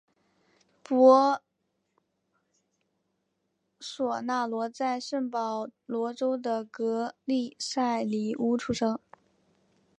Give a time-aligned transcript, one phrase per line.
[0.81, 1.43] 博
[3.79, 8.99] 索纳罗在圣保罗州的格利塞里乌出生。